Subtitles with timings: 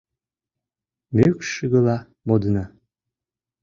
[1.15, 1.97] Мӱкшигыла
[2.27, 2.65] модына.